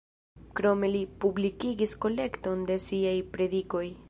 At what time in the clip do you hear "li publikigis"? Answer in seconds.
0.95-1.95